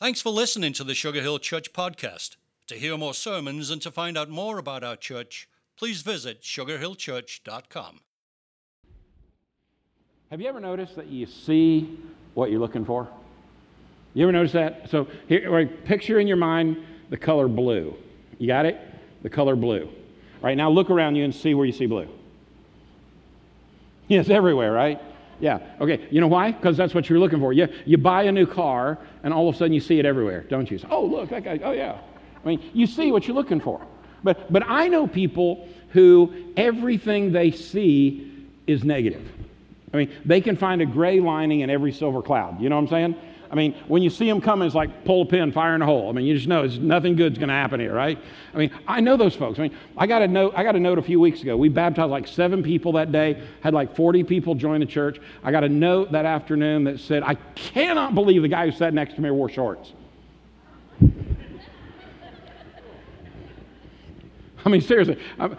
[0.00, 2.36] Thanks for listening to the Sugar Hill Church podcast.
[2.68, 8.00] To hear more sermons and to find out more about our church, please visit sugarhillchurch.com.
[10.30, 11.98] Have you ever noticed that you see
[12.32, 13.08] what you're looking for?
[14.14, 14.88] You ever notice that?
[14.88, 16.78] So here, picture in your mind
[17.10, 17.94] the color blue.
[18.38, 18.80] You got it?
[19.22, 19.82] The color blue.
[19.82, 22.08] All right, now look around you and see where you see blue.
[24.08, 24.98] Yes, everywhere, right?
[25.40, 25.58] Yeah.
[25.80, 26.06] Okay.
[26.10, 26.52] You know why?
[26.52, 27.52] Because that's what you're looking for.
[27.52, 30.42] You, you buy a new car, and all of a sudden you see it everywhere,
[30.42, 30.78] don't you?
[30.90, 31.58] Oh, look, that guy.
[31.62, 31.98] Oh, yeah.
[32.42, 33.80] I mean, you see what you're looking for.
[34.22, 39.26] But, but I know people who everything they see is negative.
[39.92, 42.60] I mean, they can find a gray lining in every silver cloud.
[42.60, 43.16] You know what I'm saying?
[43.50, 45.86] I mean, when you see them coming, it's like pull a pin, fire in a
[45.86, 46.08] hole.
[46.08, 48.16] I mean, you just know it's nothing good's going to happen here, right?
[48.54, 49.58] I mean, I know those folks.
[49.58, 50.52] I mean, I got a note.
[50.56, 51.56] I got a note a few weeks ago.
[51.56, 53.42] We baptized like seven people that day.
[53.60, 55.20] Had like 40 people join the church.
[55.42, 58.94] I got a note that afternoon that said, "I cannot believe the guy who sat
[58.94, 59.92] next to me wore shorts."
[64.64, 65.50] I mean, seriously, I,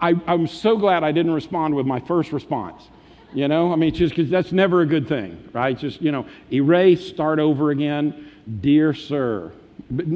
[0.00, 2.88] I, I'm so glad I didn't respond with my first response.
[3.36, 5.76] You know, I mean, just because that's never a good thing, right?
[5.76, 8.32] Just, you know, erase, start over again.
[8.62, 9.52] Dear sir.
[9.90, 10.06] But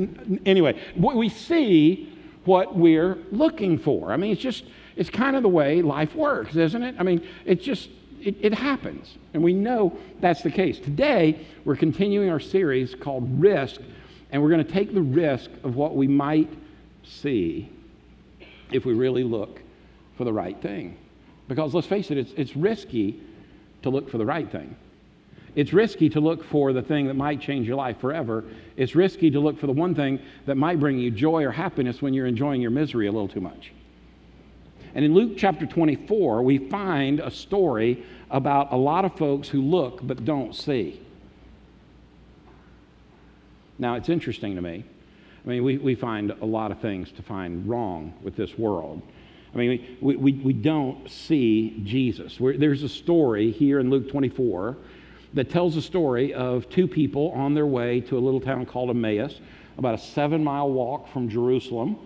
[0.47, 4.11] anyway, we see what we're looking for.
[4.11, 4.65] I mean, it's just,
[4.97, 6.95] it's kind of the way life works, isn't it?
[6.99, 7.91] I mean, it just,
[8.23, 9.19] it, it happens.
[9.35, 10.81] And we know that's the case.
[10.81, 13.83] Today, we're continuing our series called Risk,
[14.31, 16.49] and we're going to take the risk of what we might
[17.05, 17.69] see
[18.73, 19.61] if we really look
[20.17, 20.97] for the right thing.
[21.51, 23.21] Because let's face it, it's, it's risky
[23.83, 24.77] to look for the right thing.
[25.57, 28.45] It's risky to look for the thing that might change your life forever.
[28.77, 32.01] It's risky to look for the one thing that might bring you joy or happiness
[32.01, 33.73] when you're enjoying your misery a little too much.
[34.95, 39.61] And in Luke chapter 24, we find a story about a lot of folks who
[39.61, 41.01] look but don't see.
[43.77, 44.85] Now, it's interesting to me.
[45.45, 49.03] I mean, we, we find a lot of things to find wrong with this world.
[49.55, 52.39] I mean, we, we, we don't see Jesus.
[52.39, 54.77] We're, there's a story here in Luke 24
[55.35, 58.91] that tells a story of two people on their way to a little town called
[58.91, 59.41] Emmaus,
[59.77, 61.99] about a seven mile walk from Jerusalem.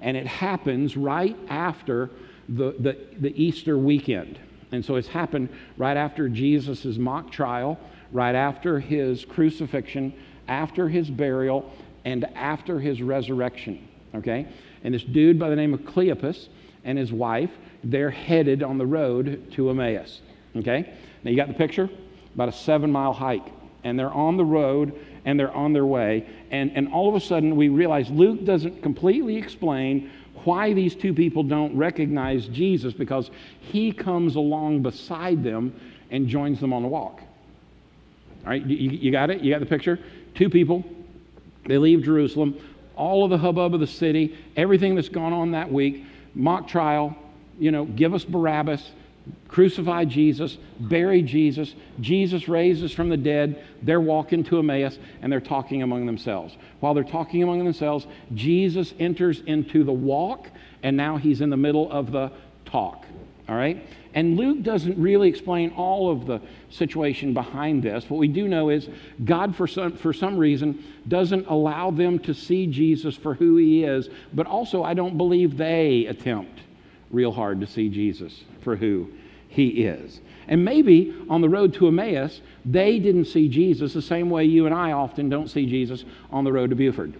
[0.00, 2.10] And it happens right after
[2.48, 4.38] the, the, the Easter weekend.
[4.72, 7.78] And so it's happened right after Jesus' mock trial,
[8.12, 10.12] right after his crucifixion,
[10.46, 11.72] after his burial,
[12.04, 13.86] and after his resurrection.
[14.14, 14.46] Okay?
[14.84, 16.48] And this dude by the name of Cleopas
[16.88, 17.50] and his wife,
[17.84, 20.22] they're headed on the road to Emmaus.
[20.56, 20.90] Okay?
[21.22, 21.90] Now you got the picture?
[22.34, 23.46] About a seven mile hike.
[23.84, 26.26] And they're on the road and they're on their way.
[26.50, 30.10] And, and all of a sudden, we realize Luke doesn't completely explain
[30.44, 35.78] why these two people don't recognize Jesus because he comes along beside them
[36.10, 37.20] and joins them on the walk.
[38.44, 39.42] All right, you, you got it?
[39.42, 39.98] You got the picture?
[40.34, 40.84] Two people,
[41.66, 42.58] they leave Jerusalem,
[42.96, 47.16] all of the hubbub of the city, everything that's gone on that week mock trial,
[47.58, 48.90] you know, give us Barabbas,
[49.48, 53.64] crucify Jesus, bury Jesus, Jesus raises from the dead.
[53.82, 56.56] They're walking to Emmaus and they're talking among themselves.
[56.80, 60.48] While they're talking among themselves, Jesus enters into the walk
[60.82, 62.30] and now he's in the middle of the
[62.64, 63.04] talk.
[63.48, 63.82] All right?
[64.14, 68.08] And Luke doesn't really explain all of the situation behind this.
[68.10, 68.88] What we do know is
[69.24, 73.84] God, for some, for some reason, doesn't allow them to see Jesus for who he
[73.84, 76.60] is, but also I don't believe they attempt
[77.10, 79.10] real hard to see Jesus for who
[79.48, 80.20] he is.
[80.46, 84.66] And maybe on the road to Emmaus, they didn't see Jesus the same way you
[84.66, 87.14] and I often don't see Jesus on the road to Buford,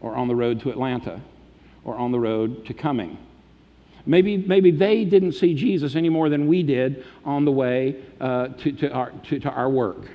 [0.00, 1.20] or on the road to Atlanta,
[1.84, 3.18] or on the road to Cumming.
[4.08, 8.48] Maybe, maybe they didn't see Jesus any more than we did on the way uh,
[8.48, 10.08] to, to, our, to, to our work.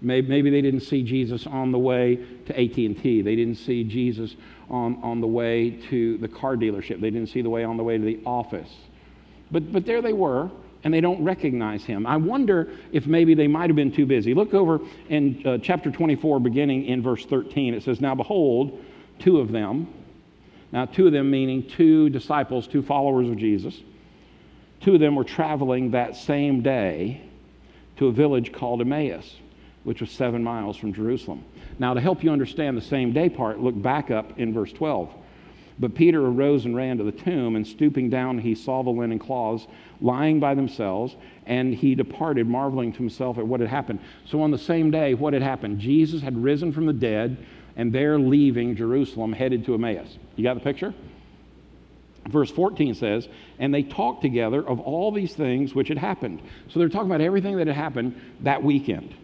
[0.00, 2.16] Maybe, maybe they didn't see Jesus on the way
[2.46, 3.22] to AT&T.
[3.22, 4.34] They didn't see Jesus
[4.70, 7.02] on, on the way to the car dealership.
[7.02, 8.70] They didn't see the way on the way to the office.
[9.50, 10.50] But, but there they were,
[10.82, 12.06] and they don't recognize him.
[12.06, 14.32] I wonder if maybe they might have been too busy.
[14.32, 17.74] Look over in uh, chapter 24, beginning in verse 13.
[17.74, 18.82] It says, Now behold,
[19.18, 19.92] two of them,
[20.72, 23.80] now, two of them meaning two disciples, two followers of Jesus.
[24.80, 27.22] Two of them were traveling that same day
[27.96, 29.36] to a village called Emmaus,
[29.84, 31.44] which was seven miles from Jerusalem.
[31.78, 35.12] Now, to help you understand the same day part, look back up in verse 12.
[35.80, 39.18] But Peter arose and ran to the tomb, and stooping down, he saw the linen
[39.18, 39.66] cloths
[40.00, 41.16] lying by themselves,
[41.46, 44.00] and he departed, marveling to himself at what had happened.
[44.24, 45.78] So, on the same day, what had happened?
[45.78, 47.36] Jesus had risen from the dead
[47.78, 50.18] and they're leaving Jerusalem headed to Emmaus.
[50.36, 50.92] You got the picture?
[52.28, 53.28] Verse 14 says,
[53.58, 56.42] And they talked together of all these things which had happened.
[56.68, 59.14] So they're talking about everything that had happened that weekend.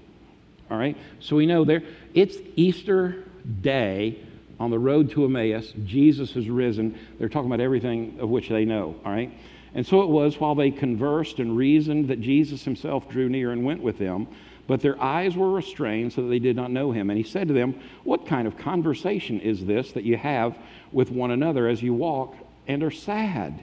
[0.71, 0.97] All right?
[1.19, 1.83] So we know there,
[2.15, 3.25] it's Easter
[3.61, 4.21] day
[4.59, 5.75] on the road to Emmaus.
[5.85, 6.99] Jesus has risen.
[7.19, 8.95] They're talking about everything of which they know.
[9.05, 9.37] All right?
[9.75, 13.65] And so it was while they conversed and reasoned that Jesus himself drew near and
[13.65, 14.29] went with them.
[14.67, 17.11] But their eyes were restrained so that they did not know him.
[17.11, 20.57] And he said to them, What kind of conversation is this that you have
[20.93, 22.35] with one another as you walk
[22.67, 23.63] and are sad?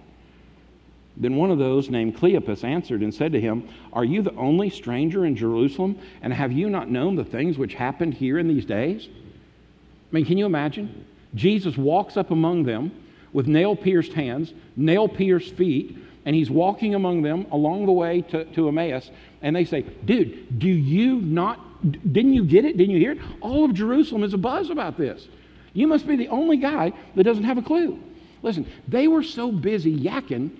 [1.17, 4.69] Then one of those named Cleopas answered and said to him, Are you the only
[4.69, 5.99] stranger in Jerusalem?
[6.21, 9.07] And have you not known the things which happened here in these days?
[9.07, 11.05] I mean, can you imagine?
[11.33, 12.91] Jesus walks up among them
[13.33, 18.21] with nail pierced hands, nail pierced feet, and he's walking among them along the way
[18.21, 19.09] to, to Emmaus.
[19.41, 22.77] And they say, Dude, do you not, didn't you get it?
[22.77, 23.19] Didn't you hear it?
[23.41, 25.27] All of Jerusalem is abuzz about this.
[25.73, 27.99] You must be the only guy that doesn't have a clue.
[28.43, 30.51] Listen, they were so busy yakking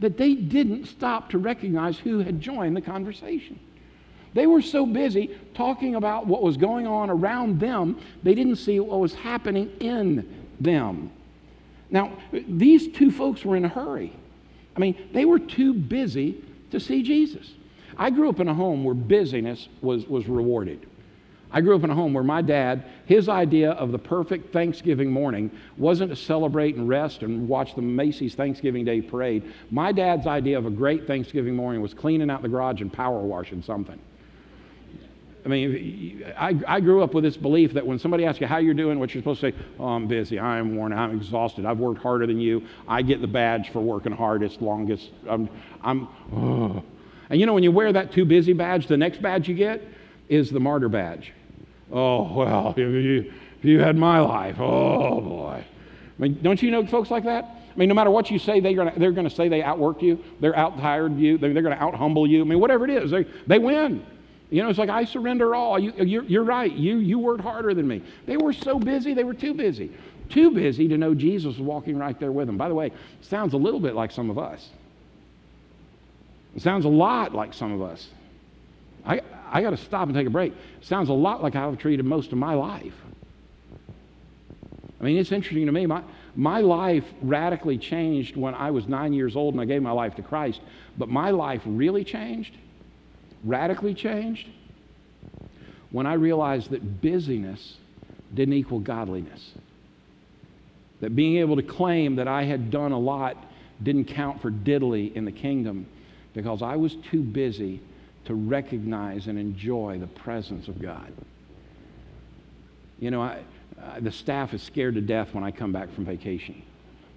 [0.00, 3.58] that they didn't stop to recognize who had joined the conversation.
[4.34, 8.78] They were so busy talking about what was going on around them, they didn't see
[8.78, 11.10] what was happening in them.
[11.90, 14.12] Now, these two folks were in a hurry.
[14.78, 16.40] I mean, they were too busy
[16.70, 17.50] to see Jesus.
[17.96, 20.86] I grew up in a home where busyness was, was rewarded.
[21.50, 25.10] I grew up in a home where my dad, his idea of the perfect Thanksgiving
[25.10, 29.52] morning wasn't to celebrate and rest and watch the Macy's Thanksgiving Day parade.
[29.68, 33.18] My dad's idea of a great Thanksgiving morning was cleaning out the garage and power
[33.18, 33.98] washing something.
[35.48, 38.58] I mean, I, I grew up with this belief that when somebody asks you how
[38.58, 41.64] you're doing, what you're supposed to say, oh, I'm busy, I'm worn out, I'm exhausted,
[41.64, 45.48] I've worked harder than you, I get the badge for working hardest, longest, I'm,
[45.82, 46.06] I'm.
[47.30, 49.82] And you know, when you wear that too busy badge, the next badge you get
[50.28, 51.32] is the martyr badge.
[51.90, 55.64] Oh, well, if you, if you had my life, oh boy.
[55.64, 57.44] I mean, don't you know folks like that?
[57.44, 60.02] I mean, no matter what you say, they're going to they're gonna say they outworked
[60.02, 62.42] you, they're out tired you, they're, they're going to out humble you.
[62.42, 64.04] I mean, whatever it is, they, they win.
[64.50, 65.78] You know, it's like, I surrender all.
[65.78, 66.72] You, you're, you're right.
[66.72, 68.02] You, you worked harder than me.
[68.26, 69.92] They were so busy, they were too busy.
[70.30, 72.56] Too busy to know Jesus was walking right there with them.
[72.56, 72.92] By the way,
[73.22, 74.68] sounds a little bit like some of us.
[76.54, 78.08] It sounds a lot like some of us.
[79.04, 80.52] I, I got to stop and take a break.
[80.52, 82.94] It sounds a lot like how I've treated most of my life.
[85.00, 85.86] I mean, it's interesting to me.
[85.86, 86.02] My,
[86.34, 90.16] my life radically changed when I was nine years old and I gave my life
[90.16, 90.60] to Christ.
[90.96, 92.54] But my life really changed,
[93.44, 94.48] radically changed,
[95.90, 97.76] when I realized that busyness
[98.34, 99.52] didn't equal godliness.
[101.00, 103.36] That being able to claim that I had done a lot
[103.82, 105.86] didn't count for diddly in the kingdom
[106.34, 107.80] because I was too busy
[108.24, 111.12] to recognize and enjoy the presence of God.
[112.98, 113.38] You know, I,
[113.80, 116.62] uh, the staff is scared to death when I come back from vacation.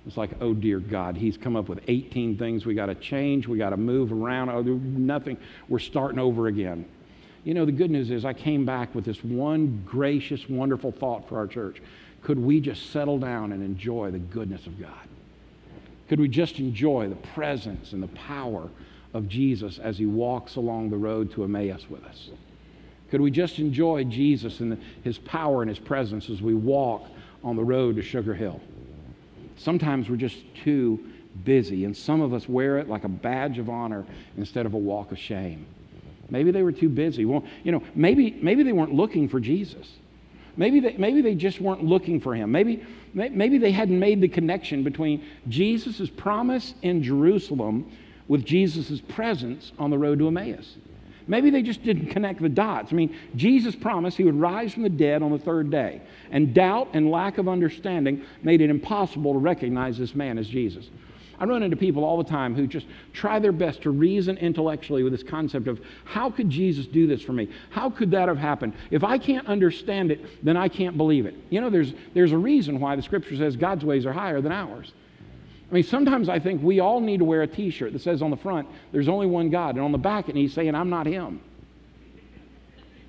[0.08, 3.48] It's like, oh dear God, he's come up with 18 things we got to change,
[3.48, 5.38] we got to move around, oh, nothing.
[5.70, 6.86] We're starting over again.
[7.44, 11.28] You know, the good news is I came back with this one gracious, wonderful thought
[11.28, 11.82] for our church.
[12.24, 15.08] Could we just settle down and enjoy the goodness of God?
[16.08, 18.70] Could we just enjoy the presence and the power
[19.14, 22.30] of Jesus as he walks along the road to Emmaus with us?
[23.10, 27.06] Could we just enjoy Jesus and his power and his presence as we walk
[27.44, 28.62] on the road to Sugar Hill?
[29.62, 31.00] Sometimes we're just too
[31.44, 34.06] busy, and some of us wear it like a badge of honor
[34.38, 35.66] instead of a walk of shame.
[36.30, 37.26] Maybe they were too busy.
[37.26, 39.88] Well, you know, maybe, maybe they weren't looking for Jesus.
[40.58, 42.52] Maybe they, maybe they just weren't looking for him.
[42.52, 47.92] Maybe, maybe they hadn't made the connection between Jesus' promise in Jerusalem
[48.28, 50.78] with Jesus' presence on the road to Emmaus.
[51.32, 52.92] Maybe they just didn't connect the dots.
[52.92, 56.54] I mean, Jesus promised he would rise from the dead on the third day, and
[56.54, 60.90] doubt and lack of understanding made it impossible to recognize this man as Jesus.
[61.40, 65.04] I run into people all the time who just try their best to reason intellectually
[65.04, 67.48] with this concept of how could Jesus do this for me?
[67.70, 68.74] How could that have happened?
[68.92, 71.36] If I can't understand it, then I can't believe it.
[71.50, 74.52] You know, there's, there's a reason why the scripture says God's ways are higher than
[74.52, 74.92] ours.
[75.72, 78.22] I mean, sometimes I think we all need to wear a t shirt that says
[78.22, 80.90] on the front, there's only one God, and on the back and he's saying, I'm
[80.90, 81.40] not Him.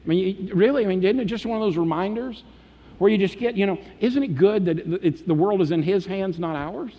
[0.04, 2.44] I mean, really, I mean, isn't it just one of those reminders
[2.98, 5.82] where you just get, you know, isn't it good that it's, the world is in
[5.82, 6.92] His hands, not ours?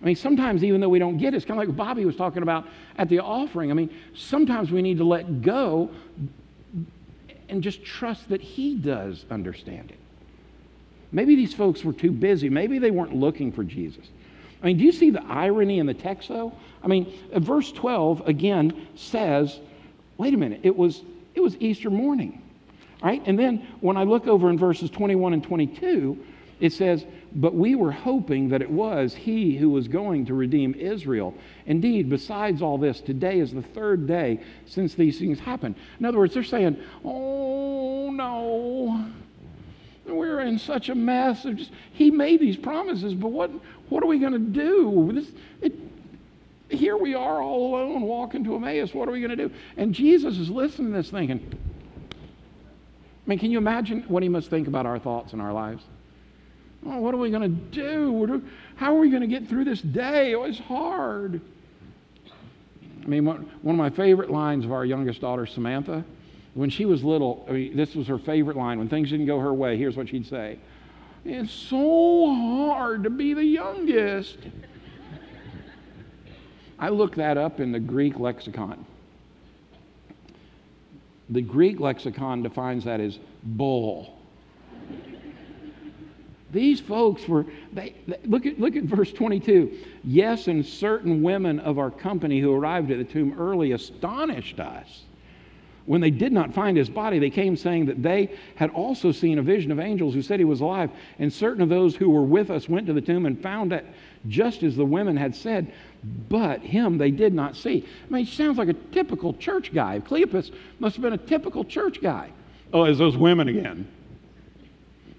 [0.00, 2.14] I mean, sometimes even though we don't get it, it's kind of like Bobby was
[2.16, 3.72] talking about at the offering.
[3.72, 5.90] I mean, sometimes we need to let go
[7.48, 9.98] and just trust that He does understand it.
[11.10, 12.48] Maybe these folks were too busy.
[12.48, 14.06] Maybe they weren't looking for Jesus.
[14.62, 16.52] I mean, do you see the irony in the text, though?
[16.82, 19.58] I mean, verse 12 again says,
[20.18, 21.02] wait a minute, it was,
[21.34, 22.42] it was Easter morning,
[23.02, 23.22] right?
[23.24, 26.18] And then when I look over in verses 21 and 22,
[26.60, 30.74] It says, But we were hoping that it was he who was going to redeem
[30.74, 31.34] Israel.
[31.66, 35.74] Indeed, besides all this, today is the third day since these things happened.
[35.98, 39.10] In other words, they're saying, Oh, no.
[40.10, 41.44] We're in such a mess.
[41.44, 43.50] of Just, he made these promises, but what,
[43.88, 45.10] what are we going to do?
[45.12, 45.74] This, it,
[46.68, 48.94] here we are all alone walking to Emmaus.
[48.94, 49.54] What are we going to do?
[49.76, 51.40] And Jesus is listening to this thinking,
[52.12, 55.84] I mean, can you imagine what he must think about our thoughts and our lives?
[56.86, 58.42] Oh, what are we going to do?
[58.76, 60.34] How are we going to get through this day?
[60.34, 61.40] Oh, it's hard.
[63.02, 66.04] I mean, one of my favorite lines of our youngest daughter, Samantha,
[66.54, 68.78] when she was little, I mean, this was her favorite line.
[68.78, 70.58] When things didn't go her way, here's what she'd say
[71.24, 74.38] It's so hard to be the youngest.
[76.78, 78.86] I looked that up in the Greek lexicon.
[81.28, 84.16] The Greek lexicon defines that as bull.
[86.52, 89.78] These folks were, they, they, look, at, look at verse 22.
[90.02, 95.04] Yes, and certain women of our company who arrived at the tomb early astonished us.
[95.90, 99.40] When they did not find his body, they came saying that they had also seen
[99.40, 100.88] a vision of angels who said he was alive.
[101.18, 103.84] And certain of those who were with us went to the tomb and found it
[104.28, 105.72] just as the women had said,
[106.28, 107.84] but him they did not see.
[108.06, 109.98] I mean, he sounds like a typical church guy.
[109.98, 112.30] Cleopas must have been a typical church guy.
[112.72, 113.88] Oh, as those women again.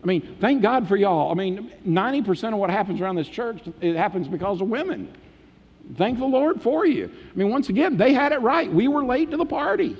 [0.01, 1.31] I mean, thank God for y'all.
[1.31, 5.13] I mean, 90% of what happens around this church, it happens because of women.
[5.97, 7.11] Thank the Lord for you.
[7.13, 8.71] I mean, once again, they had it right.
[8.71, 9.97] We were late to the party.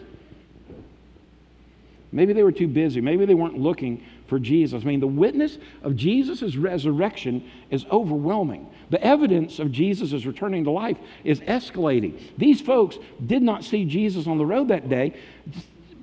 [2.11, 2.99] Maybe they were too busy.
[2.99, 4.83] Maybe they weren't looking for Jesus.
[4.83, 8.69] I mean, the witness of Jesus' resurrection is overwhelming.
[8.89, 12.19] The evidence of Jesus' returning to life is escalating.
[12.37, 15.13] These folks did not see Jesus on the road that day,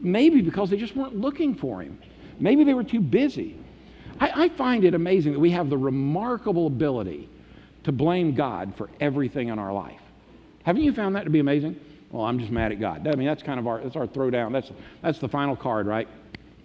[0.01, 1.99] maybe because they just weren't looking for him.
[2.41, 3.59] Maybe they were too busy.
[4.19, 7.29] I, I find it amazing that we have the remarkable ability
[7.85, 10.01] to blame God for everything in our life.
[10.63, 11.79] Haven't you found that to be amazing?
[12.11, 13.07] Well, I'm just mad at God.
[13.07, 14.53] I mean, that's kind of our that's our throwdown.
[14.53, 14.71] That's
[15.03, 16.09] that's the final card, right?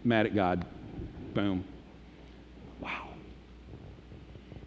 [0.04, 0.66] Mad at God.
[1.34, 1.66] Boom.
[2.80, 3.10] Wow.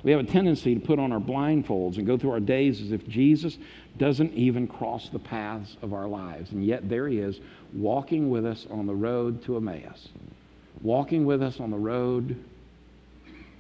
[0.03, 2.93] We have a tendency to put on our blindfolds and go through our days as
[2.93, 3.59] if Jesus
[3.99, 6.53] doesn't even cross the paths of our lives.
[6.53, 7.41] And yet there he is,
[7.73, 10.09] walking with us on the road to Emmaus,
[10.83, 12.43] walking with us on the road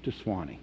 [0.02, 0.58] to Suwanee.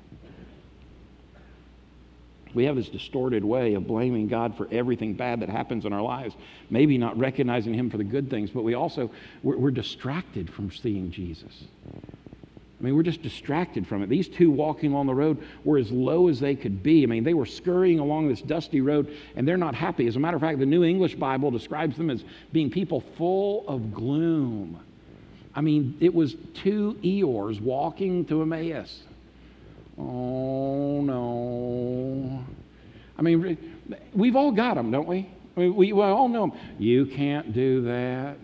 [2.53, 6.01] We have this distorted way of blaming God for everything bad that happens in our
[6.01, 6.35] lives.
[6.69, 9.09] Maybe not recognizing Him for the good things, but we also,
[9.41, 11.63] we're, we're distracted from seeing Jesus.
[12.83, 14.09] I mean, we're just distracted from it.
[14.09, 17.03] These two walking along the road were as low as they could be.
[17.03, 20.05] I mean, they were scurrying along this dusty road and they're not happy.
[20.05, 23.63] As a matter of fact, the New English Bible describes them as being people full
[23.69, 24.81] of gloom.
[25.55, 29.03] I mean, it was two Eeyores walking to Emmaus.
[29.97, 32.43] Oh, no.
[33.17, 33.57] I mean,
[34.13, 35.29] we've all got them, don't we?
[35.55, 36.59] I mean, we, we all know them.
[36.79, 38.37] You can't do that.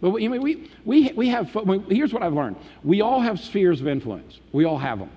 [0.00, 1.50] But we, we, we, we have,
[1.88, 2.56] here's what I've learned.
[2.84, 4.38] We all have spheres of influence.
[4.52, 5.10] We all have them.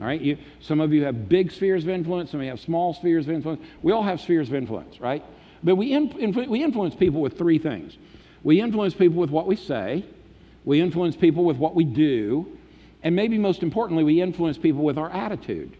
[0.00, 0.20] All right?
[0.20, 3.26] You, some of you have big spheres of influence, some of you have small spheres
[3.26, 3.60] of influence.
[3.82, 5.24] We all have spheres of influence, right?
[5.62, 7.96] But we, influ- we influence people with three things.
[8.44, 10.04] We influence people with what we say,
[10.64, 12.57] we influence people with what we do,
[13.08, 15.74] and maybe most importantly, we influence people with our attitude.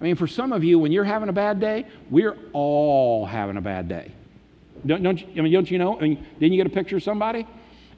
[0.00, 3.58] I mean, for some of you, when you're having a bad day, we're all having
[3.58, 4.10] a bad day.
[4.86, 5.98] Don't, don't you, I mean, don't you know?
[5.98, 7.46] I mean, didn't you get a picture of somebody?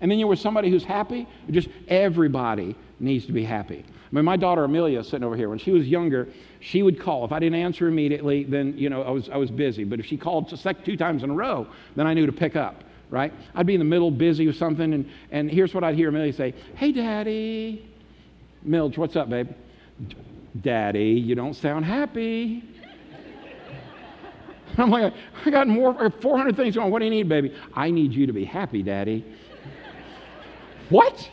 [0.01, 1.29] And then you're with somebody who's happy.
[1.49, 3.85] Just everybody needs to be happy.
[3.87, 5.49] I mean, my daughter Amelia sitting over here.
[5.49, 6.27] When she was younger,
[6.59, 7.25] she would call.
[7.25, 9.85] If I didn't answer immediately, then you know I was I was busy.
[9.85, 10.53] But if she called
[10.85, 12.83] two times in a row, then I knew to pick up.
[13.09, 13.33] Right?
[13.55, 16.33] I'd be in the middle, busy with something, and and here's what I'd hear Amelia
[16.33, 17.89] say: "Hey, Daddy."
[18.63, 19.51] Milge, what's up, babe?
[20.61, 22.65] Daddy, you don't sound happy.
[24.79, 25.13] I'm like,
[25.45, 26.91] I got more, 400 things going.
[26.91, 27.55] What do you need, baby?
[27.75, 29.25] I need you to be happy, Daddy.
[30.89, 31.31] what?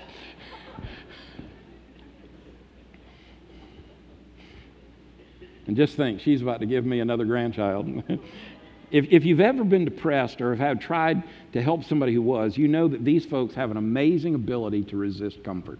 [5.67, 8.03] And just think, she's about to give me another grandchild.
[8.91, 12.67] if, if you've ever been depressed or have tried to help somebody who was, you
[12.67, 15.79] know that these folks have an amazing ability to resist comfort.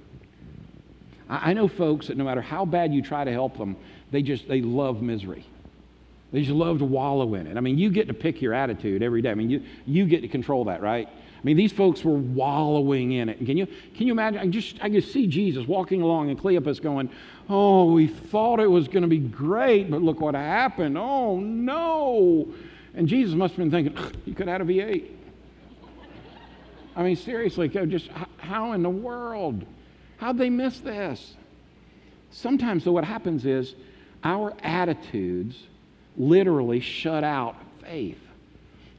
[1.28, 3.76] I know folks that no matter how bad you try to help them,
[4.12, 5.46] they just they love misery.
[6.32, 7.56] They just love to wallow in it.
[7.56, 9.32] I mean, you get to pick your attitude every day.
[9.32, 11.08] I mean, you, you get to control that, right?
[11.08, 13.38] I mean, these folks were wallowing in it.
[13.38, 14.40] Can you, can you imagine?
[14.40, 17.10] I just I can see Jesus walking along and Cleopas going,
[17.48, 20.98] Oh, we thought it was going to be great, but look what happened.
[20.98, 22.54] Oh, no.
[22.96, 25.12] And Jesus must have been thinking, You could have had a V8.
[26.96, 29.66] I mean, seriously, just how in the world?
[30.18, 31.36] How'd they miss this?
[32.32, 33.76] Sometimes, though, what happens is
[34.24, 35.62] our attitudes
[36.18, 38.20] literally shut out faith.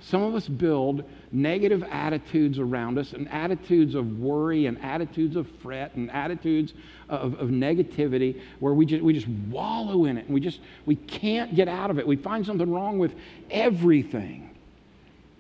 [0.01, 5.49] Some of us build negative attitudes around us and attitudes of worry and attitudes of
[5.63, 6.75] fret and attitudes
[7.09, 10.95] of, of negativity where we just, we just wallow in it and we just we
[10.95, 12.07] can't get out of it.
[12.07, 13.15] We find something wrong with
[13.51, 14.56] everything.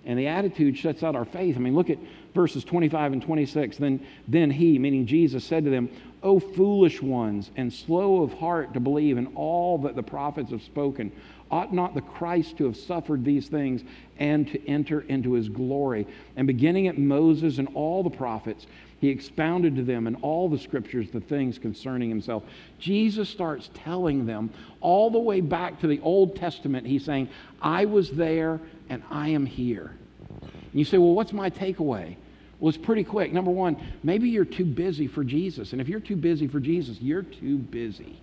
[0.06, 1.56] And the attitude shuts out our faith.
[1.56, 1.98] I mean, look at
[2.34, 3.76] verses 25 and 26.
[3.76, 5.90] Then, then he, meaning Jesus, said to them,
[6.22, 10.62] O foolish ones, and slow of heart to believe in all that the prophets have
[10.62, 11.12] spoken.
[11.50, 13.82] Ought not the Christ to have suffered these things
[14.18, 16.06] and to enter into his glory?
[16.36, 18.66] And beginning at Moses and all the prophets,
[19.00, 22.42] he expounded to them in all the scriptures the things concerning himself.
[22.78, 26.86] Jesus starts telling them all the way back to the Old Testament.
[26.86, 27.28] He's saying,
[27.60, 29.92] I was there and I am here.
[30.40, 32.16] And you say, well, what's my takeaway?
[32.58, 33.32] Well, it's pretty quick.
[33.32, 35.72] Number one, maybe you're too busy for Jesus.
[35.72, 38.18] And if you're too busy for Jesus, you're too busy.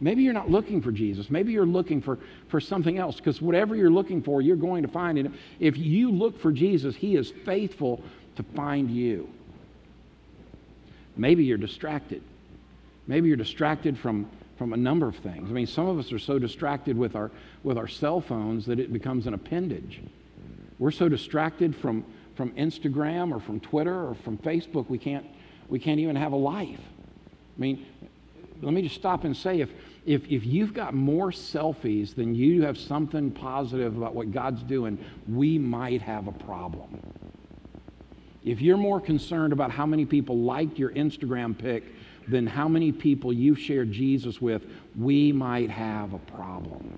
[0.00, 1.30] Maybe you're not looking for Jesus.
[1.30, 4.88] Maybe you're looking for, for something else because whatever you're looking for, you're going to
[4.88, 5.30] find it.
[5.58, 8.02] If you look for Jesus, He is faithful
[8.36, 9.30] to find you.
[11.16, 12.22] Maybe you're distracted.
[13.06, 15.50] Maybe you're distracted from, from a number of things.
[15.50, 17.30] I mean, some of us are so distracted with our,
[17.62, 20.00] with our cell phones that it becomes an appendage.
[20.78, 25.26] We're so distracted from, from Instagram or from Twitter or from Facebook, we can't,
[25.68, 26.80] we can't even have a life.
[26.80, 27.86] I mean,
[28.62, 29.70] let me just stop and say if,
[30.06, 34.98] if, if you've got more selfies than you have something positive about what God's doing,
[35.28, 37.00] we might have a problem.
[38.44, 41.84] If you're more concerned about how many people liked your Instagram pic
[42.28, 44.62] than how many people you've shared Jesus with,
[44.98, 46.92] we might have a problem.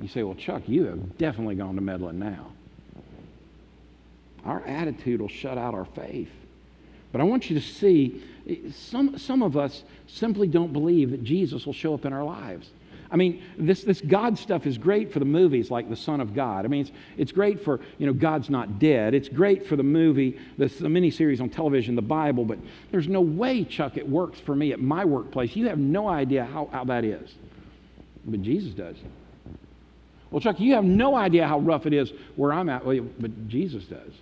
[0.00, 2.52] You say, well, Chuck, you have definitely gone to meddling now.
[4.44, 6.30] Our attitude will shut out our faith.
[7.12, 8.22] But I want you to see
[8.72, 12.70] some, some of us simply don't believe that Jesus will show up in our lives.
[13.12, 16.34] I mean, this, this God stuff is great for the movies like The Son of
[16.34, 16.64] God.
[16.64, 19.14] I mean, it's, it's great for, you know, God's Not Dead.
[19.14, 22.58] It's great for the movie, the, the miniseries on television, the Bible, but
[22.92, 25.56] there's no way, Chuck, it works for me at my workplace.
[25.56, 27.34] You have no idea how, how that is.
[28.24, 28.96] But Jesus does.
[30.30, 33.48] Well, Chuck, you have no idea how rough it is where I'm at, well, but
[33.48, 34.12] Jesus does.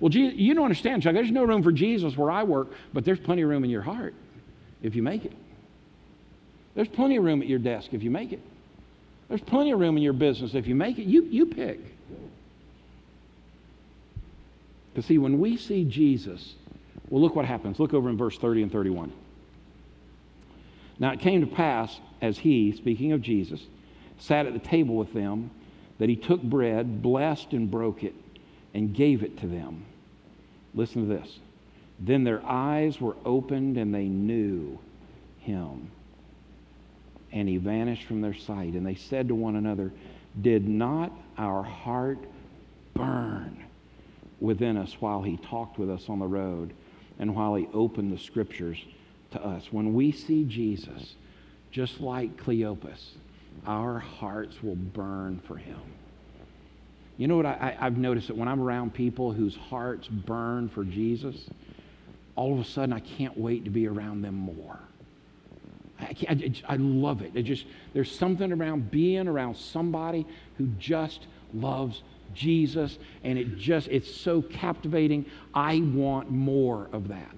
[0.00, 1.14] Well, you don't understand, Chuck.
[1.14, 3.82] There's no room for Jesus where I work, but there's plenty of room in your
[3.82, 4.14] heart
[4.82, 5.32] if you make it.
[6.74, 8.40] There's plenty of room at your desk if you make it.
[9.28, 11.04] There's plenty of room in your business if you make it.
[11.04, 11.80] You, you pick.
[14.96, 16.54] To see, when we see Jesus,
[17.08, 17.78] well, look what happens.
[17.78, 19.12] Look over in verse 30 and 31.
[20.98, 23.60] Now it came to pass, as he, speaking of Jesus,
[24.18, 25.50] sat at the table with them,
[25.98, 28.14] that he took bread, blessed and broke it,
[28.72, 29.84] and gave it to them.
[30.74, 31.38] Listen to this.
[31.98, 34.78] Then their eyes were opened and they knew
[35.40, 35.90] him
[37.34, 38.74] and he vanished from their sight.
[38.74, 39.92] And they said to one another,
[40.40, 42.18] Did not our heart
[42.94, 43.64] burn
[44.40, 46.72] within us while he talked with us on the road
[47.18, 48.78] and while he opened the scriptures
[49.32, 49.72] to us?
[49.72, 51.16] When we see Jesus,
[51.72, 53.10] just like Cleopas,
[53.66, 55.80] our hearts will burn for him.
[57.16, 60.84] You know what I, have noticed that when I'm around people whose hearts burn for
[60.84, 61.48] Jesus,
[62.36, 64.78] all of a sudden I can't wait to be around them more.
[66.04, 67.32] I, I, I love it.
[67.34, 70.26] It just there's something around being around somebody
[70.58, 72.02] who just loves
[72.34, 75.26] Jesus, and it just it's so captivating.
[75.54, 77.34] I want more of that.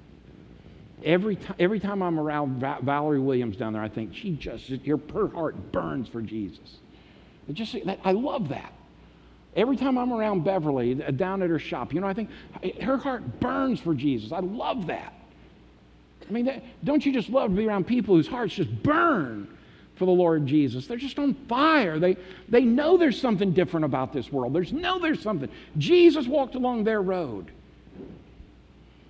[1.05, 4.69] Every time, every time I'm around Va- Valerie Williams down there, I think she just
[4.69, 6.79] her, her heart burns for Jesus.
[7.53, 8.73] Just I love that.
[9.55, 12.29] Every time I'm around Beverly down at her shop, you know, I think
[12.83, 14.33] her heart burns for Jesus.
[14.33, 15.15] I love that.
[16.29, 19.49] I mean, don't you just love to be around people whose hearts just burn
[19.95, 20.87] for the Lord Jesus?
[20.87, 21.99] They're just on fire.
[21.99, 22.17] They,
[22.49, 24.53] they know there's something different about this world.
[24.53, 25.49] There's know there's something.
[25.79, 27.51] Jesus walked along their road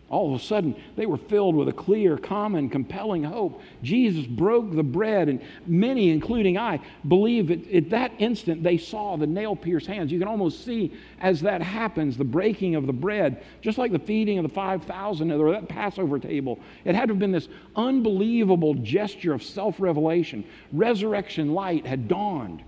[0.09, 3.61] all of a sudden they were filled with a clear, common, compelling hope.
[3.83, 9.17] Jesus broke the bread, and many, including I, believe at, at that instant they saw
[9.17, 10.13] the nail pierced hands.
[10.13, 13.99] You can almost see as that happens the breaking of the bread, just like the
[13.99, 16.61] feeding of the 5,000 or that Passover table.
[16.85, 20.45] It had to have been this unbelievable gesture of self revelation.
[20.73, 22.63] Resurrection light had dawned.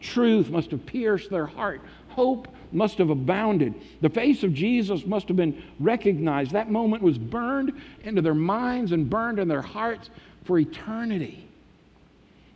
[0.00, 1.80] Truth must have pierced their heart.
[2.16, 3.74] Hope must have abounded.
[4.00, 6.50] The face of Jesus must have been recognized.
[6.50, 10.10] That moment was burned into their minds and burned in their hearts
[10.44, 11.46] for eternity.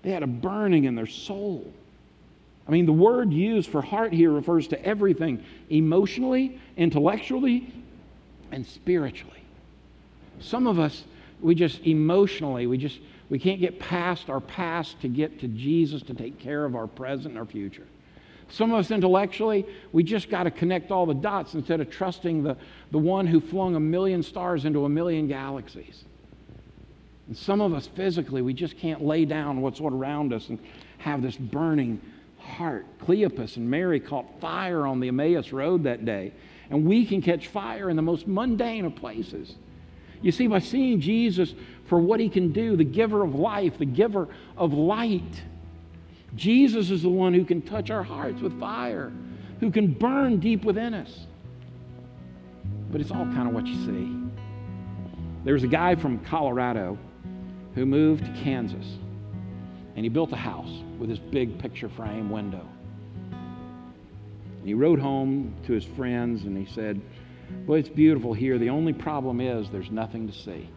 [0.03, 1.73] They had a burning in their soul.
[2.67, 7.73] I mean, the word used for heart here refers to everything emotionally, intellectually,
[8.51, 9.43] and spiritually.
[10.41, 11.05] Some of us
[11.41, 16.03] we just emotionally, we just, we can't get past our past to get to Jesus
[16.03, 17.87] to take care of our present and our future.
[18.51, 22.43] Some of us intellectually, we just got to connect all the dots instead of trusting
[22.43, 22.57] the,
[22.91, 26.05] the one who flung a million stars into a million galaxies.
[27.29, 30.59] And some of us physically, we just can't lay down what's around us and
[30.99, 32.01] have this burning
[32.39, 32.87] heart.
[33.01, 36.33] Cleopas and Mary caught fire on the Emmaus Road that day,
[36.71, 39.55] and we can catch fire in the most mundane of places.
[40.23, 41.55] You see, by seeing Jesus
[41.87, 45.43] for what he can do, the giver of life, the giver of light,
[46.35, 49.13] Jesus is the one who can touch our hearts with fire,
[49.59, 51.27] who can burn deep within us.
[52.91, 54.17] But it's all kind of what you see.
[55.45, 56.99] There's a guy from Colorado
[57.75, 58.87] who moved to Kansas,
[59.97, 62.67] and he built a house with this big picture frame window.
[63.33, 67.01] And he wrote home to his friends and he said,
[67.67, 68.59] Boy, it's beautiful here.
[68.59, 70.69] The only problem is there's nothing to see.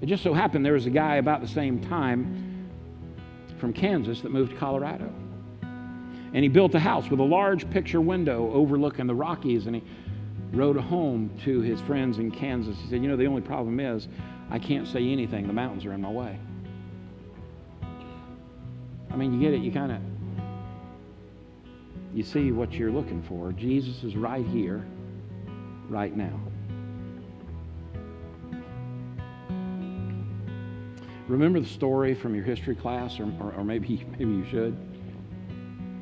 [0.00, 2.45] It just so happened there was a guy about the same time
[3.58, 5.12] from Kansas that moved to Colorado.
[5.62, 9.66] And he built a house with a large picture window overlooking the Rockies.
[9.66, 9.82] And he
[10.52, 12.76] wrote home to his friends in Kansas.
[12.78, 14.08] He said, You know, the only problem is
[14.50, 15.46] I can't say anything.
[15.46, 16.38] The mountains are in my way.
[19.10, 19.60] I mean, you get it.
[19.60, 20.00] You kind of
[22.16, 23.52] you see what you're looking for.
[23.52, 24.86] Jesus is right here,
[25.90, 26.40] right now.
[31.28, 34.76] Remember the story from your history class, or, or, or, maybe, maybe you should?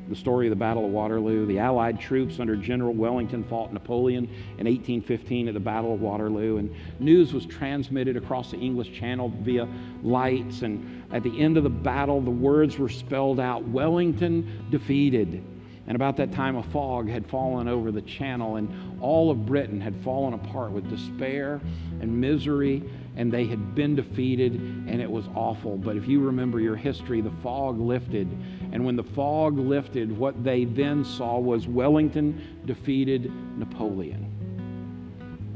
[0.07, 1.47] The story of the Battle of Waterloo.
[1.47, 6.57] The Allied troops under General Wellington fought Napoleon in 1815 at the Battle of Waterloo,
[6.57, 9.67] and news was transmitted across the English Channel via
[10.03, 10.61] lights.
[10.61, 15.43] And at the end of the battle, the words were spelled out Wellington defeated.
[15.87, 19.81] And about that time, a fog had fallen over the channel, and all of Britain
[19.81, 21.61] had fallen apart with despair
[21.99, 22.83] and misery,
[23.17, 25.77] and they had been defeated, and it was awful.
[25.77, 28.27] But if you remember your history, the fog lifted.
[28.71, 34.31] And when the fog lifted, what they then saw was Wellington defeated Napoleon.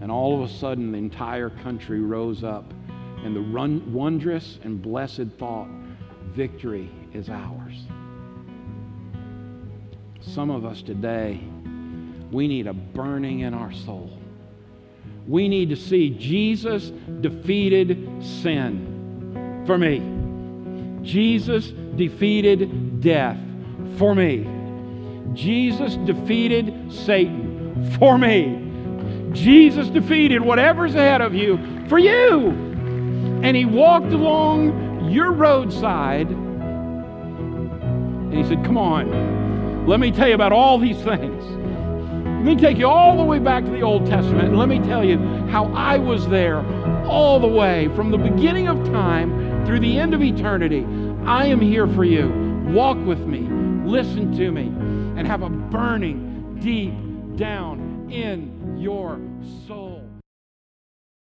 [0.02, 2.74] And all of a sudden, the entire country rose up,
[3.24, 5.68] and the run- wondrous and blessed thought
[6.32, 7.76] victory is ours.
[10.22, 11.42] Some of us today,
[12.32, 14.19] we need a burning in our soul.
[15.30, 16.90] We need to see Jesus
[17.22, 20.02] defeated sin for me.
[21.04, 23.38] Jesus defeated death
[24.00, 24.50] for me.
[25.36, 28.66] Jesus defeated Satan for me.
[29.32, 32.50] Jesus defeated whatever's ahead of you for you.
[33.44, 36.28] And he walked along your roadside
[38.32, 39.86] and he said, Come on.
[39.86, 41.59] Let me tell you about all these things.
[42.40, 44.80] Let me take you all the way back to the Old Testament and let me
[44.80, 45.18] tell you
[45.50, 46.66] how I was there
[47.06, 50.86] all the way from the beginning of time through the end of eternity.
[51.26, 52.30] I am here for you.
[52.70, 53.42] Walk with me,
[53.86, 54.68] listen to me,
[55.20, 56.94] and have a burning deep
[57.38, 59.20] down in your
[59.68, 59.89] soul.